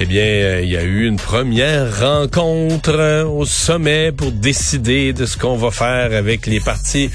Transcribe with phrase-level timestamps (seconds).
[0.00, 5.12] Eh bien, euh, il y a eu une première rencontre euh, au sommet pour décider
[5.12, 7.10] de ce qu'on va faire avec les partis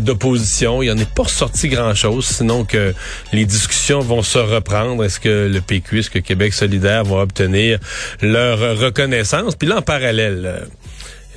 [0.00, 0.82] d'opposition.
[0.82, 2.94] Il n'y en est pas sorti grand-chose, sinon que
[3.32, 5.04] les discussions vont se reprendre.
[5.04, 7.78] Est-ce que le PQ, est-ce que Québec solidaire va obtenir
[8.20, 9.54] leur reconnaissance?
[9.54, 10.60] Puis là, en parallèle euh,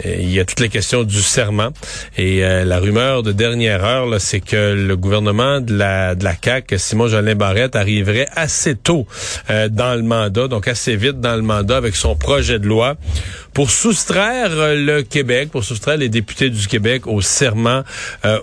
[0.05, 1.70] il y a toutes les questions du serment.
[2.18, 6.36] Et euh, la rumeur de dernière heure, c'est que le gouvernement de la de la
[6.36, 9.08] CAC, Simon Jolin Barrette, arriverait assez tôt
[9.50, 12.96] euh, dans le mandat, donc assez vite dans le mandat avec son projet de loi
[13.54, 17.84] pour soustraire le Québec, pour soustraire les députés du Québec au serment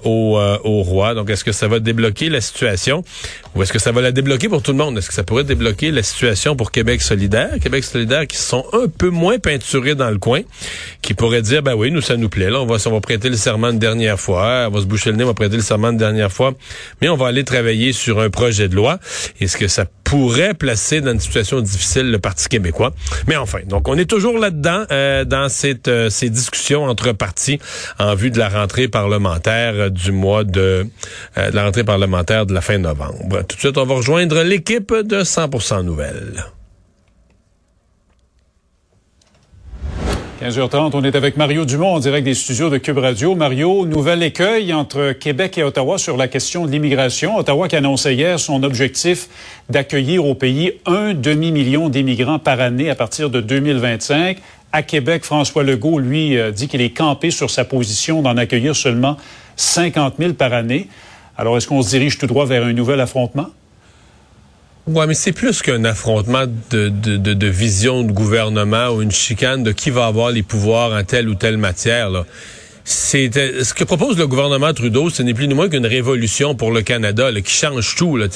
[0.05, 1.15] au, au roi.
[1.15, 3.05] Donc, est-ce que ça va débloquer la situation?
[3.55, 4.99] Ou est-ce que ça va la débloquer pour tout le monde?
[4.99, 8.87] Est-ce que ça pourrait débloquer la situation pour Québec solidaire, Québec solidaire qui sont un
[8.89, 10.43] peu moins peinturés dans le coin,
[11.03, 12.51] qui pourrait dire, ben oui, nous, ça nous plaît.
[12.51, 14.67] Là, on va, on va prêter le serment une dernière fois.
[14.69, 16.55] On va se boucher le nez, on va prêter le serment une dernière fois.
[17.01, 18.99] Mais on va aller travailler sur un projet de loi.
[19.41, 22.93] Est-ce que ça pourrait placer dans une situation difficile le Parti québécois?
[23.27, 27.59] Mais enfin, donc on est toujours là-dedans, euh, dans cette, euh, ces discussions entre partis
[27.99, 30.87] en vue de la rentrée parlementaire du mois de,
[31.37, 33.43] euh, de la rentrée parlementaire de la fin novembre.
[33.47, 36.45] Tout de suite, on va rejoindre l'équipe de 100% Nouvelles.
[40.41, 43.35] 15h30, on est avec Mario Dumont en direct des studios de Cube Radio.
[43.35, 47.37] Mario, nouvel écueil entre Québec et Ottawa sur la question de l'immigration.
[47.37, 49.29] Ottawa qui annonçait hier son objectif
[49.69, 54.39] d'accueillir au pays un demi-million d'immigrants par année à partir de 2025.
[54.71, 58.77] À Québec, François Legault, lui, euh, dit qu'il est campé sur sa position d'en accueillir
[58.77, 59.17] seulement
[59.57, 60.87] 50 000 par année.
[61.37, 63.49] Alors, est-ce qu'on se dirige tout droit vers un nouvel affrontement?
[64.89, 69.11] Ouais, mais c'est plus qu'un affrontement de, de, de, de, vision de gouvernement ou une
[69.11, 72.09] chicane de qui va avoir les pouvoirs en telle ou telle matière.
[72.09, 72.25] Là
[72.89, 76.55] c'est euh, ce que propose le gouvernement Trudeau, ce n'est plus ni moins qu'une révolution
[76.55, 78.17] pour le Canada là, qui change tout.
[78.17, 78.29] Là.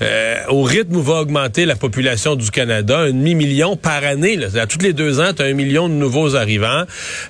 [0.00, 4.36] Euh, au rythme où va augmenter la population du Canada, un demi-million par année.
[4.36, 4.46] Là.
[4.58, 6.84] À toutes les deux ans, tu as un million de nouveaux arrivants.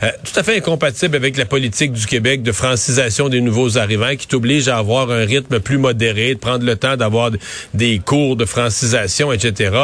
[0.04, 4.14] Euh, tout à fait incompatible avec la politique du Québec de francisation des nouveaux arrivants
[4.16, 7.32] qui t'oblige à avoir un rythme plus modéré, de prendre le temps d'avoir
[7.74, 9.76] des cours de francisation, etc.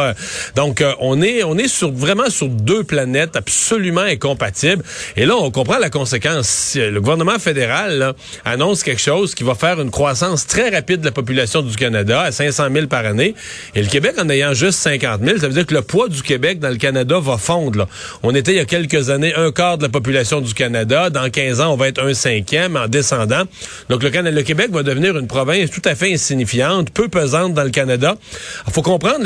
[0.55, 4.85] Donc, on est on est sur vraiment sur deux planètes absolument incompatibles.
[5.17, 9.81] Et là, on comprend la conséquence le gouvernement fédéral annonce quelque chose qui va faire
[9.81, 13.35] une croissance très rapide de la population du Canada à 500 000 par année,
[13.75, 16.23] et le Québec en ayant juste 50 000, ça veut dire que le poids du
[16.23, 17.89] Québec dans le Canada va fondre.
[18.23, 21.11] On était il y a quelques années un quart de la population du Canada.
[21.11, 23.43] Dans 15 ans, on va être un cinquième en descendant.
[23.89, 27.65] Donc le, le Québec va devenir une province tout à fait insignifiante, peu pesante dans
[27.65, 28.17] le Canada.
[28.67, 29.25] Il faut comprendre,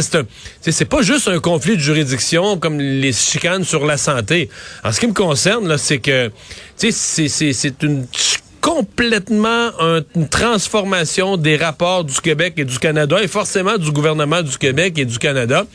[0.60, 4.48] c'est pas juste un conflit de juridiction comme les chicanes sur la santé.
[4.82, 6.30] En ce qui me concerne, c'est que
[6.76, 7.23] c'est
[7.82, 8.06] une
[8.64, 9.72] complètement
[10.14, 14.98] une transformation des rapports du Québec et du Canada et forcément du gouvernement du Québec
[14.98, 15.66] et du Canada.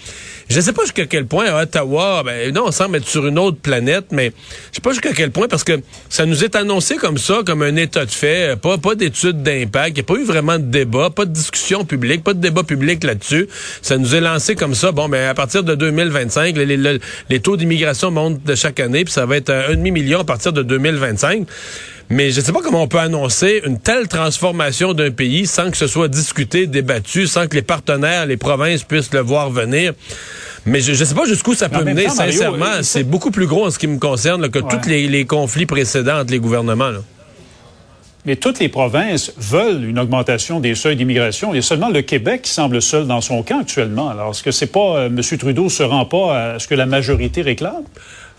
[0.50, 3.27] Je ne sais pas jusqu'à quel point à Ottawa, ben non, on semble être sur
[3.27, 4.33] une autre planète, mais
[4.72, 5.79] je sais pas jusqu'à quel point parce que
[6.09, 9.89] ça nous est annoncé comme ça, comme un état de fait, pas pas d'études d'impact,
[9.89, 12.63] il n'y a pas eu vraiment de débat, pas de discussion publique, pas de débat
[12.63, 13.47] public là-dessus.
[13.83, 14.91] Ça nous est lancé comme ça.
[14.91, 19.03] Bon, ben à partir de 2025, les, les, les taux d'immigration montent de chaque année,
[19.06, 21.45] puis ça va être un demi million à partir de 2025.
[22.12, 25.70] Mais je ne sais pas comment on peut annoncer une telle transformation d'un pays sans
[25.70, 29.94] que ce soit discuté, débattu, sans que les partenaires, les provinces puissent le voir venir.
[30.66, 32.66] Mais je ne sais pas jusqu'où ça peut mener, sincèrement.
[32.66, 36.19] Euh, c'est beaucoup plus gros en ce qui me concerne que tous les, conflits précédents
[36.19, 36.92] entre les gouvernements.
[38.25, 41.53] Mais toutes les provinces veulent une augmentation des seuils d'immigration.
[41.53, 44.09] Il y a seulement le Québec qui semble seul dans son camp actuellement.
[44.09, 45.22] Alors, est-ce que c'est pas euh, M.
[45.38, 47.83] Trudeau se rend pas à ce que la majorité réclame?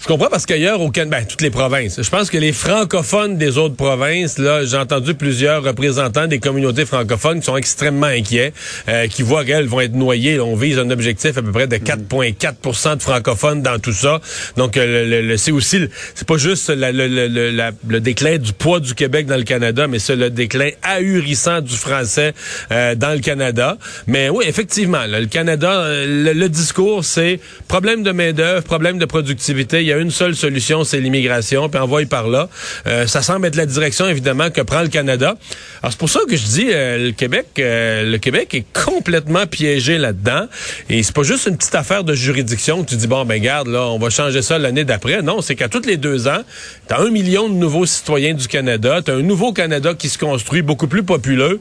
[0.00, 0.28] Je comprends?
[0.30, 2.00] Parce qu'ailleurs au Canada, ben, toutes les provinces.
[2.02, 6.86] Je pense que les francophones des autres provinces, là, j'ai entendu plusieurs représentants des communautés
[6.86, 8.54] francophones qui sont extrêmement inquiets,
[8.88, 10.40] euh, qui voient qu'elles vont être noyées.
[10.40, 14.20] On vise un objectif à peu près de 4,4% de francophones dans tout ça.
[14.56, 15.80] Donc, euh, le, c'est aussi,
[16.14, 20.30] c'est pas juste le, déclin du poids du Québec dans le Canada, mais c'est le
[20.30, 22.32] déclin ahurissant du français
[22.72, 23.76] euh, dans le Canada.
[24.06, 27.38] Mais oui, effectivement, le Canada, le, discours, c'est
[27.68, 31.80] problème de main d'œuvre, problème de productivité y a une seule solution, c'est l'immigration, puis
[31.80, 32.48] envoie par là.
[32.86, 35.36] Euh, ça semble être la direction, évidemment, que prend le Canada.
[35.82, 39.98] Alors, c'est pour ça que je dis, euh, le Québec le Québec est complètement piégé
[39.98, 40.46] là-dedans.
[40.88, 43.68] Et c'est pas juste une petite affaire de juridiction que tu dis, bon, ben garde,
[43.68, 45.22] là, on va changer ça l'année d'après.
[45.22, 46.42] Non, c'est qu'à tous les deux ans,
[46.88, 50.62] t'as un million de nouveaux citoyens du Canada, t'as un nouveau Canada qui se construit,
[50.62, 51.60] beaucoup plus populeux.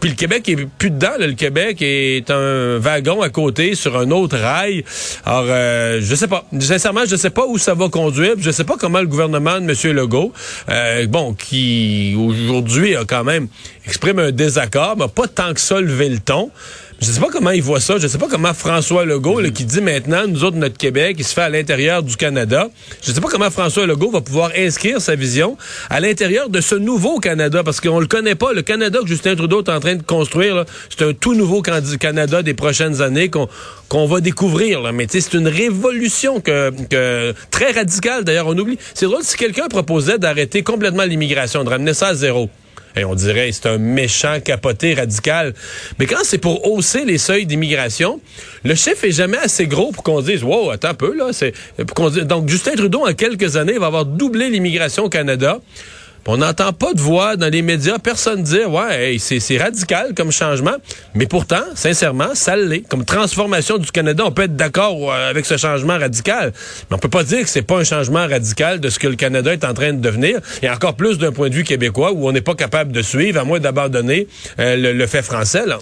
[0.00, 1.12] Puis le Québec est plus dedans.
[1.18, 4.84] Le Québec est un wagon à côté sur un autre rail.
[5.24, 6.44] Alors, euh, je sais pas.
[6.60, 8.34] Sincèrement, je sais pas où ça va conduire.
[8.38, 9.96] Je sais pas comment le gouvernement de M.
[9.96, 10.32] Legault,
[10.68, 13.48] euh, bon, qui aujourd'hui a quand même
[13.86, 16.50] exprimé un désaccord, mais pas tant que ça levé le ton.
[17.00, 17.96] Je sais pas comment il voit ça.
[17.98, 21.32] Je sais pas comment François Legault, qui dit maintenant, nous autres, notre Québec, il se
[21.32, 22.68] fait à l'intérieur du Canada.
[23.02, 25.56] Je sais pas comment François Legault va pouvoir inscrire sa vision
[25.90, 28.52] à l'intérieur de ce nouveau Canada, parce qu'on le connaît pas.
[28.52, 32.42] Le Canada que Justin Trudeau est en train de construire, c'est un tout nouveau Canada
[32.42, 33.48] des prochaines années qu'on
[33.88, 34.82] qu'on va découvrir.
[34.82, 34.92] Là.
[34.92, 38.24] Mais c'est une révolution que, que très radicale.
[38.24, 38.78] D'ailleurs, on oublie.
[38.92, 42.50] C'est drôle si quelqu'un proposait d'arrêter complètement l'immigration, de ramener ça à zéro.
[42.98, 45.54] Et on dirait c'est un méchant capoté radical.
[45.98, 48.20] Mais quand c'est pour hausser les seuils d'immigration,
[48.64, 51.54] le chiffre est jamais assez gros pour qu'on dise wow, attends un peu là, c'est
[52.24, 55.60] donc Justin Trudeau en quelques années va avoir doublé l'immigration au Canada.
[56.30, 60.74] On n'entend pas de voix dans les médias, personne dire ouais, c'est radical comme changement,
[61.14, 62.86] mais pourtant, sincèrement, ça l'est.
[62.86, 66.52] Comme transformation du Canada, on peut être d'accord euh, avec ce changement radical,
[66.90, 69.16] mais on peut pas dire que c'est pas un changement radical de ce que le
[69.16, 72.28] Canada est en train de devenir, et encore plus d'un point de vue québécois où
[72.28, 74.28] on n'est pas capable de suivre, à moins d'abandonner
[74.58, 75.64] euh, le, le fait français.
[75.64, 75.78] Là.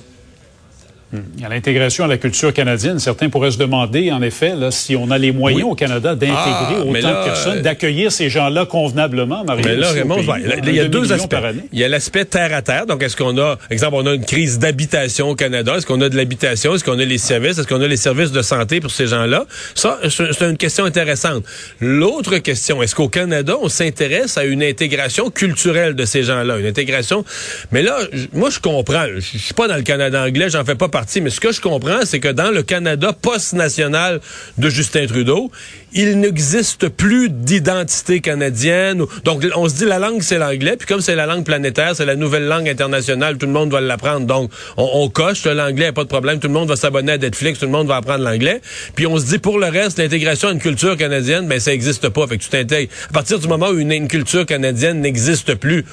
[1.12, 5.10] À l'intégration à la culture canadienne, certains pourraient se demander, en effet, là, si on
[5.12, 9.62] a les moyens au Canada d'intégrer ah, autant de personnes, d'accueillir ces gens-là convenablement, Marie.
[9.64, 10.18] Mais là, Raymond,
[10.64, 11.36] il y a deux aspects.
[11.72, 12.86] Il y a l'aspect terre à terre.
[12.86, 15.76] Donc, est-ce qu'on a, exemple, on a une crise d'habitation au Canada?
[15.76, 16.74] Est-ce qu'on a de l'habitation?
[16.74, 17.58] Est-ce qu'on a les services?
[17.58, 19.46] Est-ce qu'on a les services de santé pour ces gens-là?
[19.76, 21.44] Ça, c'est une question intéressante.
[21.80, 26.58] L'autre question, est-ce qu'au Canada, on s'intéresse à une intégration culturelle de ces gens-là?
[26.58, 27.24] Une intégration.
[27.70, 27.96] Mais là,
[28.32, 29.06] moi, je comprends.
[29.14, 30.88] Je suis pas dans le Canada anglais, j'en fais pas
[31.20, 34.20] mais ce que je comprends, c'est que dans le Canada post-national
[34.58, 35.50] de Justin Trudeau,
[35.92, 39.04] il n'existe plus d'identité canadienne.
[39.24, 40.76] Donc, on se dit la langue, c'est l'anglais.
[40.76, 43.80] Puis comme c'est la langue planétaire, c'est la nouvelle langue internationale, tout le monde va
[43.80, 44.26] l'apprendre.
[44.26, 46.38] Donc, on, coche l'anglais, pas de problème.
[46.38, 48.60] Tout le monde va s'abonner à Netflix, tout le monde va apprendre l'anglais.
[48.94, 52.08] Puis on se dit, pour le reste, l'intégration à une culture canadienne, ben ça n'existe
[52.08, 52.26] pas.
[52.26, 52.92] Fait que tu t'intègres.
[53.10, 55.84] À partir du moment où une culture canadienne n'existe plus,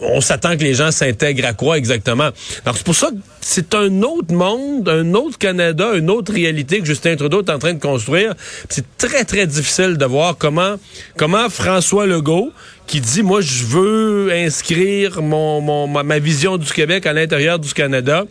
[0.00, 2.30] on s'attend que les gens s'intègrent à quoi exactement?
[2.64, 6.80] Donc c'est pour ça que c'est un autre monde, un autre Canada, une autre réalité
[6.80, 8.34] que Justin Trudeau est en train de construire.
[8.68, 10.76] C'est très très difficile de voir comment
[11.16, 12.52] comment François Legault
[12.86, 18.24] qui dit moi je veux inscrire mon, ma, vision du Québec à l'intérieur du Canada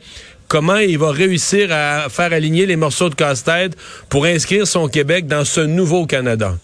[0.48, 3.78] comment il va réussir à faire aligner les morceaux de casse-tête
[4.10, 6.56] pour inscrire son Québec dans ce nouveau Canada?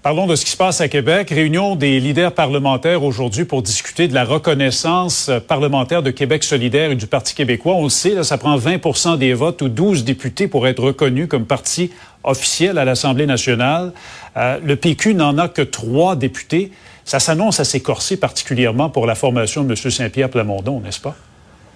[0.00, 1.30] Parlons de ce qui se passe à Québec.
[1.30, 6.94] Réunion des leaders parlementaires aujourd'hui pour discuter de la reconnaissance parlementaire de Québec solidaire et
[6.94, 7.74] du Parti québécois.
[7.74, 11.46] On le sait, ça prend 20% des votes ou 12 députés pour être reconnus comme
[11.46, 11.90] parti
[12.22, 13.92] officiel à l'Assemblée nationale.
[14.36, 16.70] Euh, le PQ n'en a que trois députés.
[17.04, 19.90] Ça s'annonce assez corsé, particulièrement pour la formation de M.
[19.90, 21.16] Saint-Pierre Plamondon, n'est-ce pas?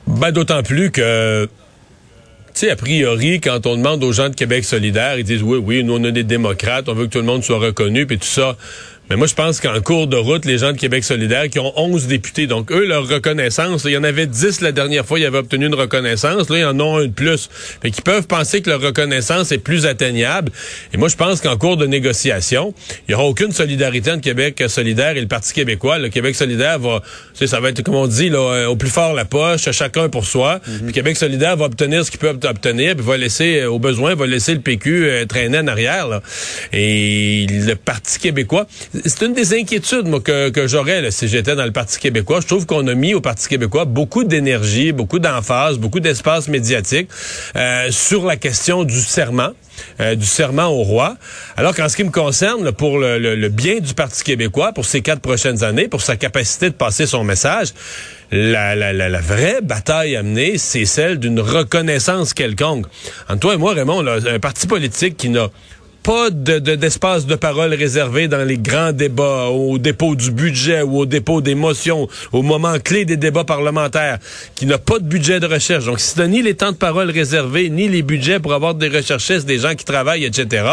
[0.06, 1.48] Ben, d'autant plus que
[2.54, 5.58] tu sais, a priori, quand on demande aux gens de Québec solidaire, ils disent oui,
[5.58, 8.18] oui, nous on a des démocrates, on veut que tout le monde soit reconnu, puis
[8.18, 8.56] tout ça.
[9.12, 11.70] Mais moi, je pense qu'en cours de route, les gens de Québec solidaire qui ont
[11.76, 15.26] 11 députés, donc eux, leur reconnaissance, il y en avait 10 la dernière fois, ils
[15.26, 16.48] avaient obtenu une reconnaissance.
[16.48, 17.50] Là, ils en ont un de plus.
[17.82, 20.50] Fait qu'ils peuvent penser que leur reconnaissance est plus atteignable.
[20.94, 24.64] Et moi, je pense qu'en cours de négociation, il n'y aura aucune solidarité entre Québec
[24.68, 25.98] solidaire et le Parti québécois.
[25.98, 27.02] Le Québec solidaire va,
[27.34, 30.58] ça va être, comme on dit, là, au plus fort la poche, chacun pour soi.
[30.66, 30.84] Mhm.
[30.84, 34.26] Puis Québec solidaire va obtenir ce qu'il peut obtenir, puis va laisser, au besoin, va
[34.26, 36.08] laisser le PQ euh, traîner en arrière.
[36.08, 36.22] Là.
[36.72, 38.66] Et le Parti québécois
[39.04, 42.40] c'est une des inquiétudes que, que j'aurais si j'étais dans le Parti québécois.
[42.40, 47.08] Je trouve qu'on a mis au Parti québécois beaucoup d'énergie, beaucoup d'emphase, beaucoup d'espace médiatique
[47.56, 49.50] euh, sur la question du serment.
[50.00, 51.16] Euh, du serment au roi.
[51.56, 55.00] Alors qu'en ce qui me concerne, pour le, le, bien du Parti québécois, pour ces
[55.00, 57.68] quatre prochaines années, pour sa capacité de passer son message,
[58.30, 62.86] la, la, la, la vraie bataille à mener, c'est celle d'une reconnaissance quelconque.
[63.30, 65.48] Entre toi et moi, Raymond, là, un parti politique qui n'a
[66.02, 70.98] pas d'espace de, de, parole réservé dans les grands débats, au dépôt du budget ou
[70.98, 74.18] au dépôt des motions, au moment clé des débats parlementaires,
[74.54, 75.84] qui n'a pas de budget de recherche.
[75.84, 78.88] Donc, si tu ni les temps de parole réservés, ni les budgets pour avoir des
[78.88, 80.64] recherchistes, des gens qui travaillent, etc.,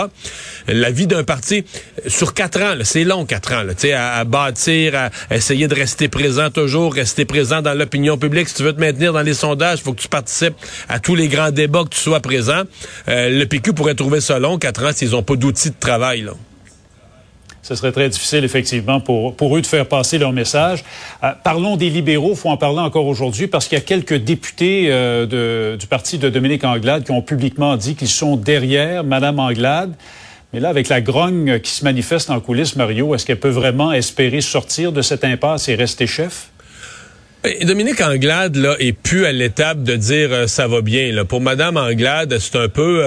[0.67, 1.63] la vie d'un parti,
[2.07, 6.07] sur quatre ans, c'est long, quatre ans, là, à, à bâtir, à essayer de rester
[6.07, 8.49] présent toujours, rester présent dans l'opinion publique.
[8.49, 10.55] Si tu veux te maintenir dans les sondages, il faut que tu participes
[10.87, 12.63] à tous les grands débats, que tu sois présent.
[13.07, 16.21] Euh, le PQ pourrait trouver ça long, quatre ans, s'ils ont pas d'outils de travail.
[16.21, 16.33] Là
[17.69, 20.83] ce serait très difficile, effectivement, pour, pour eux de faire passer leur message.
[21.23, 24.15] Euh, parlons des libéraux, il faut en parler encore aujourd'hui, parce qu'il y a quelques
[24.15, 29.03] députés euh, de, du parti de Dominique Anglade qui ont publiquement dit qu'ils sont derrière
[29.03, 29.93] Mme Anglade.
[30.51, 33.93] Mais là, avec la grogne qui se manifeste en coulisses, Mario, est-ce qu'elle peut vraiment
[33.93, 36.49] espérer sortir de cette impasse et rester chef?
[37.61, 41.13] Dominique Anglade là est plus à l'étape de dire euh, ça va bien.
[41.13, 41.23] Là.
[41.23, 43.05] Pour Madame Anglade, c'est un peu,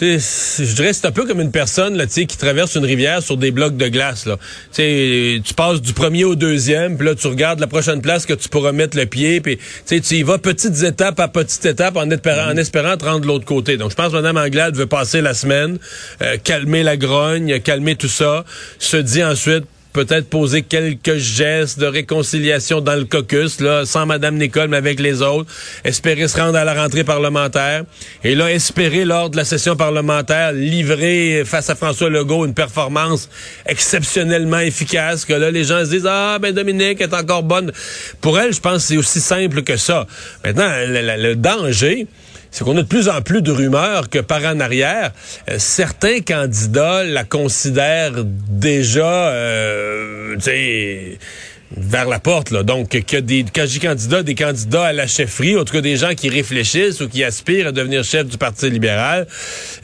[0.00, 3.50] je dirais, c'est un peu comme une personne là, qui traverse une rivière sur des
[3.50, 4.26] blocs de glace.
[4.26, 4.38] Là.
[4.74, 8.48] tu passes du premier au deuxième, puis là tu regardes la prochaine place que tu
[8.48, 12.50] pourras mettre le pied, puis tu y vas petites étapes à petites étapes en espérant,
[12.50, 13.76] en espérant te rendre de l'autre côté.
[13.76, 15.78] Donc je pense que Madame Anglade veut passer la semaine,
[16.22, 18.44] euh, calmer la grogne, calmer tout ça,
[18.78, 24.36] se dit ensuite peut-être poser quelques gestes de réconciliation dans le caucus, là, sans Mme
[24.36, 25.50] Nicole, mais avec les autres,
[25.84, 27.84] espérer se rendre à la rentrée parlementaire,
[28.22, 33.28] et là, espérer lors de la session parlementaire livrer face à François Legault une performance
[33.66, 37.72] exceptionnellement efficace, que là, les gens se disent, ah, ben Dominique est encore bonne.
[38.20, 40.06] Pour elle, je pense que c'est aussi simple que ça.
[40.44, 42.06] Maintenant, le danger,
[42.50, 45.12] c'est qu'on a de plus en plus de rumeurs que par en arrière,
[45.48, 50.36] euh, certains candidats la considèrent déjà, euh,
[51.76, 52.50] vers la porte.
[52.50, 52.62] Là.
[52.62, 55.96] Donc, que des, quand je candidat, des candidats à la chefferie, en tout cas des
[55.96, 59.26] gens qui réfléchissent ou qui aspirent à devenir chef du Parti libéral.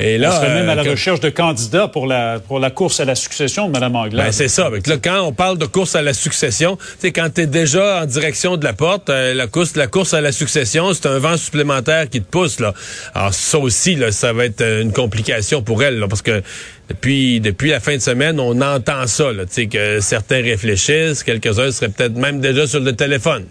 [0.01, 2.71] Et là, on serait même à la euh, recherche de candidats pour la pour la
[2.71, 4.27] course à la succession de Mme Anglade.
[4.27, 4.69] Ben, c'est ça.
[4.71, 8.03] là, quand on parle de course à la succession, tu sais, quand tu es déjà
[8.03, 11.19] en direction de la porte, euh, la course la course à la succession, c'est un
[11.19, 12.59] vent supplémentaire qui te pousse.
[12.59, 12.75] Là.
[13.15, 16.43] Alors ça aussi, là, ça va être une complication pour elle, là, parce que
[16.89, 21.91] depuis, depuis la fin de semaine, on entend ça, là, que certains réfléchissent, quelques-uns seraient
[21.91, 23.47] peut-être même déjà sur le téléphone.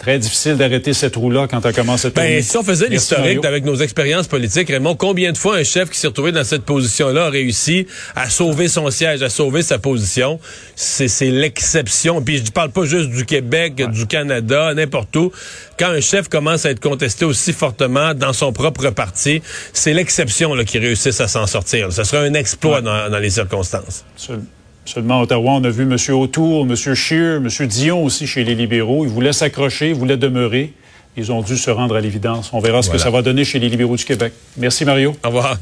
[0.00, 2.36] Très difficile d'arrêter cette roue-là quand on commence à tourner.
[2.36, 5.90] Ben, si on faisait l'historique avec nos expériences politiques, Raymond, combien de fois un chef
[5.90, 7.86] qui s'est retrouvé dans cette position-là a réussi
[8.16, 10.40] à sauver son siège, à sauver sa position?
[10.74, 12.22] C'est l'exception.
[12.22, 15.32] Puis je parle pas juste du Québec, du Canada, n'importe où.
[15.78, 19.42] Quand un chef commence à être contesté aussi fortement dans son propre parti,
[19.74, 21.92] c'est l'exception qui réussisse à s'en sortir.
[21.92, 24.06] Ce serait un exploit dans, les circonstances.
[24.90, 25.96] Seulement à Ottawa, on a vu M.
[26.16, 26.74] Autour, M.
[26.74, 27.48] Scheer, M.
[27.68, 29.04] Dion aussi chez les libéraux.
[29.04, 30.72] Ils voulaient s'accrocher, ils voulaient demeurer.
[31.16, 32.50] Ils ont dû se rendre à l'évidence.
[32.52, 34.32] On verra ce que ça va donner chez les libéraux du Québec.
[34.56, 35.14] Merci, Mario.
[35.24, 35.58] Au revoir.